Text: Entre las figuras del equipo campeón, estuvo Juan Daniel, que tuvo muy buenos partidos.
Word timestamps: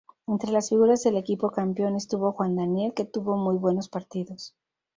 Entre 0.25 0.49
las 0.51 0.69
figuras 0.69 1.03
del 1.03 1.15
equipo 1.15 1.51
campeón, 1.51 1.95
estuvo 1.95 2.31
Juan 2.31 2.55
Daniel, 2.55 2.91
que 2.95 3.05
tuvo 3.05 3.37
muy 3.37 3.57
buenos 3.57 3.87
partidos. 3.87 4.55